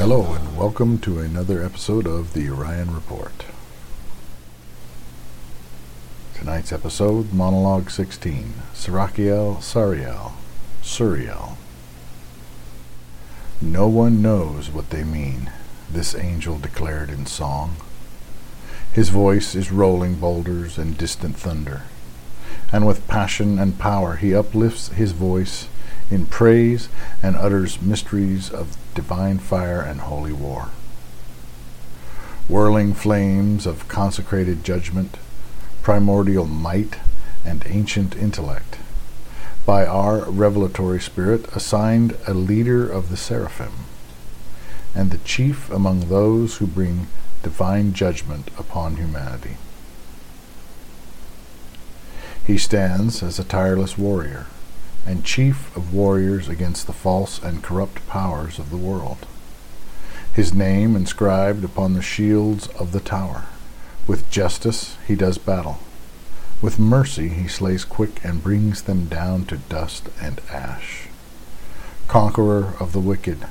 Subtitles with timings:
[0.00, 3.44] Hello, and welcome to another episode of the Orion Report.
[6.32, 10.32] Tonight's episode, Monologue 16, Sarakiel Sariel,
[10.82, 11.58] Suriel.
[13.60, 15.52] No one knows what they mean,
[15.92, 17.76] this angel declared in song.
[18.94, 21.82] His voice is rolling boulders and distant thunder,
[22.72, 25.68] and with passion and power he uplifts his voice
[26.10, 26.88] in praise
[27.22, 30.70] and utters mysteries of divine fire and holy war.
[32.48, 35.16] Whirling flames of consecrated judgment,
[35.82, 36.98] primordial might,
[37.44, 38.78] and ancient intellect,
[39.64, 43.72] by our revelatory spirit assigned a leader of the seraphim,
[44.94, 47.06] and the chief among those who bring
[47.42, 49.56] divine judgment upon humanity.
[52.44, 54.46] He stands as a tireless warrior
[55.06, 59.26] and chief of warriors against the false and corrupt powers of the world.
[60.32, 63.46] His name inscribed upon the shields of the tower.
[64.06, 65.78] With justice he does battle.
[66.62, 71.08] With mercy he slays quick and brings them down to dust and ash.
[72.06, 73.46] Conqueror of the wicked,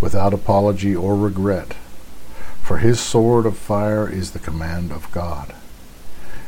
[0.00, 1.74] without apology or regret,
[2.62, 5.54] for his sword of fire is the command of God,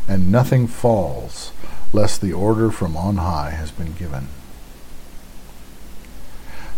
[0.09, 1.53] and nothing falls
[1.93, 4.29] lest the order from on high has been given.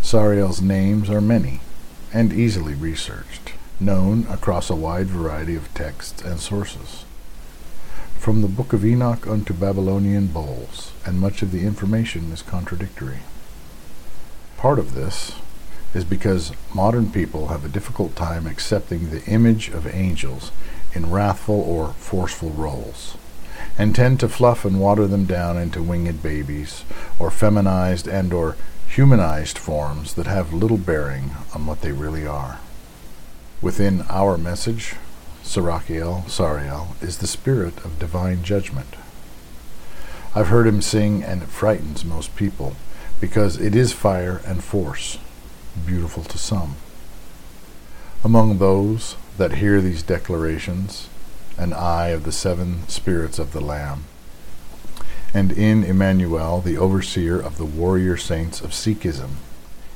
[0.02, 1.60] Sariel's names are many
[2.12, 7.04] and easily researched, known across a wide variety of texts and sources.
[8.18, 13.20] From the Book of Enoch unto Babylonian bowls, and much of the information is contradictory.
[14.56, 15.36] Part of this
[15.94, 20.52] is because modern people have a difficult time accepting the image of angels
[20.94, 23.16] in wrathful or forceful roles
[23.76, 26.84] and tend to fluff and water them down into winged babies
[27.18, 28.56] or feminized and or
[28.88, 32.58] humanized forms that have little bearing on what they really are.
[33.60, 34.94] Within our message,
[35.42, 38.94] Sarakiel, Sariel, is the spirit of divine judgment.
[40.34, 42.76] I've heard him sing and it frightens most people
[43.20, 45.18] because it is fire and force,
[45.86, 46.76] beautiful to some.
[48.22, 51.08] Among those that hear these declarations,
[51.58, 54.04] an eye of the seven spirits of the Lamb,
[55.34, 59.30] and in Emmanuel, the overseer of the warrior saints of Sikhism.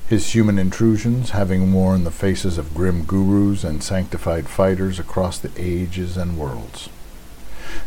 [0.08, 5.50] His human intrusions, having worn the faces of grim gurus and sanctified fighters across the
[5.56, 6.90] ages and worlds.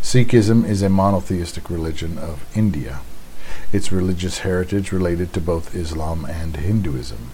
[0.02, 3.02] Sikhism is a monotheistic religion of India,
[3.72, 7.30] its religious heritage related to both Islam and Hinduism,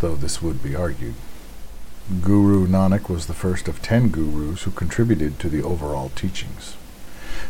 [0.00, 1.14] though this would be argued.
[2.22, 6.76] Guru Nanak was the first of ten gurus who contributed to the overall teachings.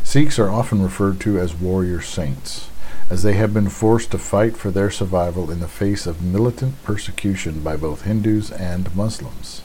[0.04, 2.68] Sikhs are often referred to as warrior saints,
[3.10, 6.80] as they have been forced to fight for their survival in the face of militant
[6.84, 9.62] persecution by both Hindus and Muslims.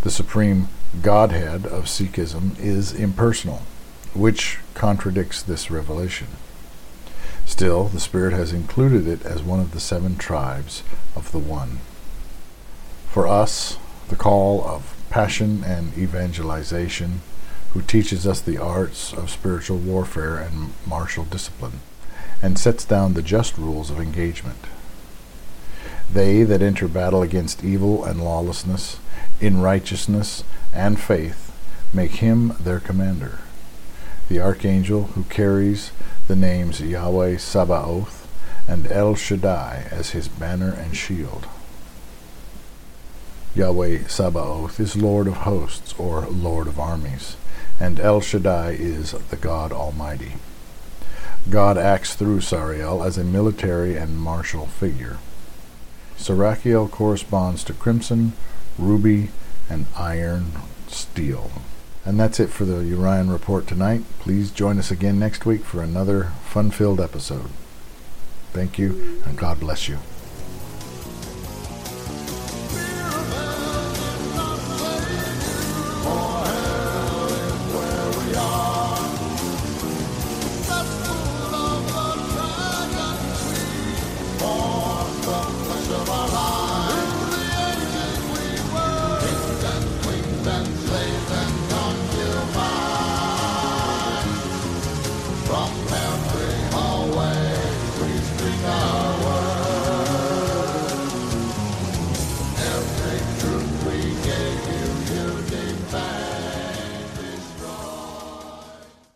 [0.00, 0.68] The supreme
[1.02, 3.60] Godhead of Sikhism is impersonal,
[4.14, 6.28] which contradicts this revelation.
[7.44, 10.82] Still, the Spirit has included it as one of the seven tribes
[11.14, 11.80] of the One.
[13.12, 13.76] For us,
[14.08, 17.20] the call of passion and evangelization,
[17.74, 21.80] who teaches us the arts of spiritual warfare and martial discipline,
[22.40, 24.64] and sets down the just rules of engagement.
[26.10, 28.98] They that enter battle against evil and lawlessness,
[29.42, 31.52] in righteousness and faith,
[31.92, 33.40] make him their commander.
[34.30, 35.92] The archangel who carries
[36.28, 38.26] the names Yahweh Sabaoth
[38.66, 41.46] and El Shaddai as his banner and shield.
[43.54, 47.36] Yahweh Sabaoth is Lord of hosts or Lord of armies,
[47.78, 50.32] and El Shaddai is the God Almighty.
[51.50, 55.18] God acts through Sariel as a military and martial figure.
[56.16, 58.32] Sarakiel corresponds to crimson,
[58.78, 59.28] ruby,
[59.68, 60.52] and iron
[60.88, 61.50] steel.
[62.06, 64.02] And that's it for the Orion Report tonight.
[64.18, 67.50] Please join us again next week for another fun filled episode.
[68.54, 69.98] Thank you, and God bless you.